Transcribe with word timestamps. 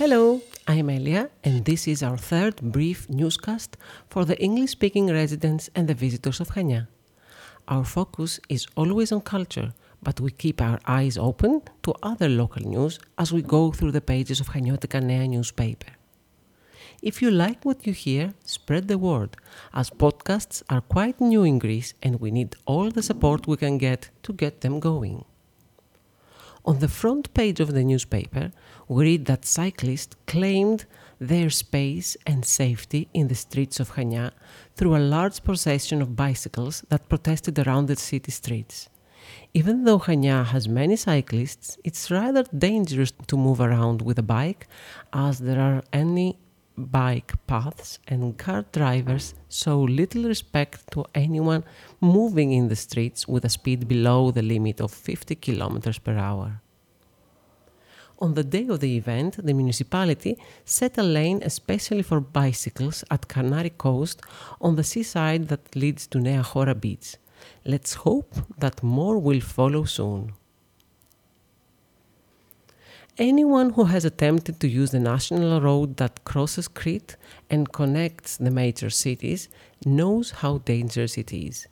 Hello, 0.00 0.40
I'm 0.66 0.88
Elia, 0.88 1.28
and 1.44 1.66
this 1.66 1.86
is 1.86 2.02
our 2.02 2.16
third 2.16 2.56
brief 2.62 3.06
newscast 3.10 3.76
for 4.08 4.24
the 4.24 4.40
English 4.40 4.70
speaking 4.70 5.08
residents 5.08 5.68
and 5.74 5.86
the 5.86 5.92
visitors 5.92 6.40
of 6.40 6.48
Chania. 6.48 6.88
Our 7.68 7.84
focus 7.84 8.40
is 8.48 8.66
always 8.78 9.12
on 9.12 9.20
culture, 9.20 9.74
but 10.02 10.18
we 10.18 10.30
keep 10.30 10.62
our 10.62 10.80
eyes 10.86 11.18
open 11.18 11.60
to 11.82 11.92
other 12.02 12.30
local 12.30 12.66
news 12.66 12.98
as 13.18 13.30
we 13.30 13.42
go 13.42 13.72
through 13.72 13.92
the 13.92 14.00
pages 14.00 14.40
of 14.40 14.48
Haniotika 14.48 15.02
Nea 15.02 15.28
newspaper. 15.28 15.92
If 17.02 17.20
you 17.20 17.30
like 17.30 17.66
what 17.66 17.86
you 17.86 17.92
hear, 17.92 18.32
spread 18.42 18.88
the 18.88 18.96
word, 18.96 19.36
as 19.74 19.90
podcasts 19.90 20.62
are 20.70 20.80
quite 20.80 21.20
new 21.20 21.42
in 21.42 21.58
Greece 21.58 21.92
and 22.02 22.22
we 22.22 22.30
need 22.30 22.56
all 22.64 22.90
the 22.90 23.02
support 23.02 23.46
we 23.46 23.58
can 23.58 23.76
get 23.76 24.08
to 24.22 24.32
get 24.32 24.62
them 24.62 24.80
going. 24.80 25.26
On 26.64 26.78
the 26.78 26.88
front 26.88 27.32
page 27.32 27.58
of 27.60 27.72
the 27.72 27.84
newspaper, 27.84 28.52
we 28.86 29.04
read 29.04 29.26
that 29.26 29.44
cyclists 29.44 30.16
claimed 30.26 30.84
their 31.18 31.50
space 31.50 32.16
and 32.26 32.44
safety 32.44 33.08
in 33.14 33.28
the 33.28 33.34
streets 33.34 33.80
of 33.80 33.92
Chania 33.92 34.32
through 34.76 34.96
a 34.96 35.08
large 35.16 35.42
procession 35.42 36.02
of 36.02 36.16
bicycles 36.16 36.84
that 36.88 37.08
protested 37.08 37.58
around 37.58 37.86
the 37.86 37.96
city 37.96 38.30
streets. 38.30 38.88
Even 39.54 39.84
though 39.84 39.98
Chania 39.98 40.44
has 40.46 40.68
many 40.68 40.96
cyclists, 40.96 41.78
it's 41.84 42.10
rather 42.10 42.44
dangerous 42.56 43.12
to 43.26 43.36
move 43.36 43.60
around 43.60 44.02
with 44.02 44.18
a 44.18 44.22
bike 44.22 44.66
as 45.12 45.38
there 45.38 45.60
are 45.60 45.82
any 45.92 46.38
bike 46.80 47.34
paths 47.46 47.98
and 48.08 48.36
car 48.36 48.64
drivers 48.72 49.34
show 49.48 49.80
little 49.80 50.24
respect 50.24 50.90
to 50.92 51.04
anyone 51.14 51.64
moving 52.00 52.52
in 52.52 52.68
the 52.68 52.76
streets 52.76 53.28
with 53.28 53.44
a 53.44 53.48
speed 53.48 53.86
below 53.86 54.30
the 54.30 54.42
limit 54.42 54.80
of 54.80 54.90
50 54.92 55.36
km 55.36 56.02
per 56.02 56.16
hour. 56.16 56.60
On 58.18 58.34
the 58.34 58.44
day 58.44 58.66
of 58.68 58.80
the 58.80 58.96
event, 58.96 59.38
the 59.44 59.54
municipality 59.54 60.36
set 60.64 60.98
a 60.98 61.02
lane 61.02 61.40
especially 61.42 62.02
for 62.02 62.20
bicycles 62.20 63.02
at 63.10 63.28
Kanari 63.28 63.76
Coast 63.78 64.20
on 64.60 64.76
the 64.76 64.84
seaside 64.84 65.48
that 65.48 65.74
leads 65.74 66.06
to 66.08 66.18
Nea 66.18 66.42
Chora 66.42 66.78
Beach. 66.78 67.16
Let's 67.64 67.94
hope 67.94 68.34
that 68.58 68.82
more 68.82 69.18
will 69.18 69.40
follow 69.40 69.84
soon. 69.84 70.34
Anyone 73.20 73.68
who 73.74 73.84
has 73.84 74.06
attempted 74.06 74.60
to 74.60 74.66
use 74.66 74.92
the 74.92 74.98
national 74.98 75.60
road 75.60 75.98
that 75.98 76.24
crosses 76.24 76.68
Crete 76.68 77.16
and 77.50 77.70
connects 77.70 78.38
the 78.38 78.50
major 78.50 78.88
cities 78.88 79.50
knows 79.84 80.30
how 80.30 80.56
dangerous 80.64 81.18
it 81.18 81.30
is. 81.30 81.68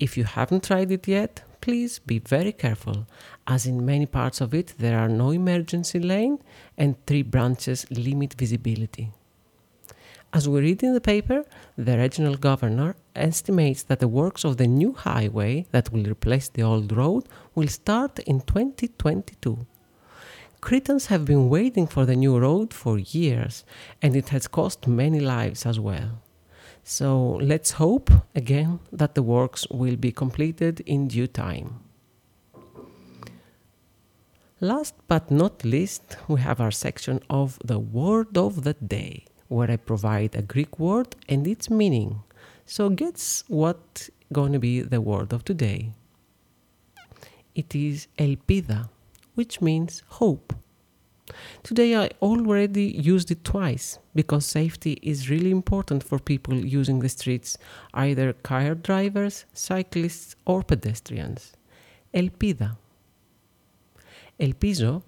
If 0.00 0.18
you 0.18 0.24
haven't 0.24 0.64
tried 0.64 0.90
it 0.90 1.06
yet, 1.06 1.44
please 1.60 2.00
be 2.00 2.18
very 2.18 2.50
careful, 2.50 3.06
as 3.46 3.66
in 3.66 3.86
many 3.86 4.04
parts 4.04 4.40
of 4.40 4.52
it 4.52 4.74
there 4.78 4.98
are 4.98 5.08
no 5.08 5.30
emergency 5.30 6.00
lane 6.00 6.40
and 6.76 6.96
three 7.06 7.22
branches 7.22 7.86
limit 7.92 8.34
visibility. 8.34 9.12
As 10.32 10.48
we 10.48 10.60
read 10.60 10.82
in 10.82 10.94
the 10.94 11.00
paper, 11.00 11.44
the 11.78 11.98
regional 11.98 12.34
governor 12.34 12.96
estimates 13.14 13.84
that 13.84 14.00
the 14.00 14.08
works 14.08 14.44
of 14.44 14.56
the 14.56 14.66
new 14.66 14.94
highway 14.94 15.66
that 15.70 15.92
will 15.92 16.10
replace 16.10 16.48
the 16.48 16.62
old 16.64 16.90
road 16.90 17.28
will 17.54 17.68
start 17.68 18.18
in 18.18 18.40
2022. 18.40 19.66
Cretans 20.60 21.06
have 21.06 21.24
been 21.24 21.48
waiting 21.48 21.86
for 21.86 22.04
the 22.04 22.14
new 22.14 22.38
road 22.38 22.74
for 22.74 22.98
years, 22.98 23.64
and 24.02 24.14
it 24.14 24.28
has 24.28 24.46
cost 24.46 24.86
many 24.86 25.18
lives 25.18 25.64
as 25.64 25.80
well. 25.80 26.22
So 26.84 27.38
let's 27.42 27.72
hope 27.72 28.10
again 28.34 28.80
that 28.92 29.14
the 29.14 29.22
works 29.22 29.66
will 29.70 29.96
be 29.96 30.12
completed 30.12 30.80
in 30.80 31.08
due 31.08 31.26
time. 31.26 31.80
Last 34.60 34.94
but 35.08 35.30
not 35.30 35.64
least, 35.64 36.18
we 36.28 36.40
have 36.40 36.60
our 36.60 36.70
section 36.70 37.20
of 37.30 37.58
the 37.64 37.78
word 37.78 38.36
of 38.36 38.62
the 38.62 38.74
day, 38.74 39.24
where 39.48 39.70
I 39.70 39.76
provide 39.76 40.34
a 40.34 40.42
Greek 40.42 40.78
word 40.78 41.16
and 41.28 41.46
its 41.46 41.70
meaning. 41.70 42.22
So 42.66 42.90
guess 42.90 43.44
what 43.48 44.10
going 44.32 44.52
to 44.52 44.58
be 44.58 44.82
the 44.82 45.00
word 45.00 45.32
of 45.32 45.44
today? 45.44 45.92
It 47.54 47.74
is 47.74 48.06
elpida 48.18 48.90
which 49.40 49.62
means 49.62 50.02
hope. 50.20 50.52
Today 51.62 51.90
I 51.96 52.10
already 52.20 52.88
used 53.12 53.30
it 53.30 53.42
twice 53.42 53.98
because 54.14 54.44
safety 54.44 54.98
is 55.02 55.30
really 55.30 55.50
important 55.50 56.04
for 56.04 56.18
people 56.18 56.54
using 56.54 56.98
the 56.98 57.08
streets, 57.08 57.56
either 57.94 58.34
car 58.34 58.74
drivers, 58.74 59.46
cyclists, 59.54 60.36
or 60.44 60.62
pedestrians. 60.62 61.54
Elpida. 62.12 62.76
Elpizo, 64.38 65.02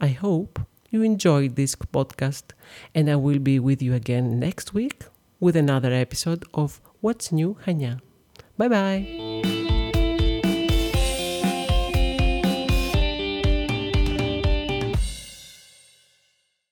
I 0.00 0.08
hope 0.08 0.58
you 0.90 1.02
enjoyed 1.02 1.54
this 1.54 1.76
podcast 1.76 2.46
and 2.92 3.08
I 3.08 3.14
will 3.14 3.38
be 3.38 3.60
with 3.60 3.80
you 3.80 3.94
again 3.94 4.40
next 4.40 4.74
week 4.74 5.04
with 5.38 5.54
another 5.54 5.92
episode 5.92 6.44
of 6.54 6.80
What's 7.00 7.30
New 7.30 7.56
Chania. 7.64 8.00
Bye 8.58 8.68
bye. 8.68 9.35